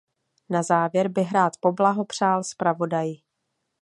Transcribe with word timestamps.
Na 0.49 0.63
závěr 0.63 1.07
bych 1.07 1.31
rád 1.31 1.53
poblahopřál 1.61 2.43
zpravodaji. 2.43 3.21